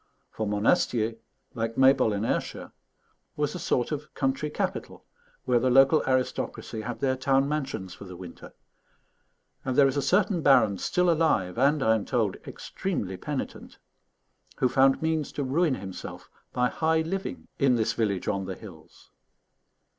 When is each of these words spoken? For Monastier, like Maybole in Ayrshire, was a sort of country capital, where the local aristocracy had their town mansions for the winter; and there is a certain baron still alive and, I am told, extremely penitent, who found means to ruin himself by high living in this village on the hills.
For 0.31 0.47
Monastier, 0.47 1.17
like 1.53 1.77
Maybole 1.77 2.13
in 2.13 2.25
Ayrshire, 2.25 2.71
was 3.35 3.53
a 3.53 3.59
sort 3.59 3.91
of 3.91 4.11
country 4.15 4.49
capital, 4.49 5.05
where 5.45 5.59
the 5.59 5.69
local 5.69 6.01
aristocracy 6.07 6.81
had 6.81 7.01
their 7.01 7.15
town 7.15 7.47
mansions 7.47 7.93
for 7.93 8.05
the 8.05 8.15
winter; 8.15 8.55
and 9.63 9.75
there 9.75 9.87
is 9.87 9.97
a 9.97 10.01
certain 10.01 10.41
baron 10.41 10.79
still 10.79 11.07
alive 11.07 11.59
and, 11.59 11.83
I 11.83 11.93
am 11.93 12.05
told, 12.05 12.37
extremely 12.47 13.15
penitent, 13.15 13.77
who 14.57 14.67
found 14.67 15.03
means 15.03 15.31
to 15.33 15.43
ruin 15.43 15.75
himself 15.75 16.31
by 16.51 16.69
high 16.69 17.01
living 17.03 17.47
in 17.59 17.75
this 17.75 17.93
village 17.93 18.27
on 18.27 18.45
the 18.45 18.55
hills. 18.55 19.11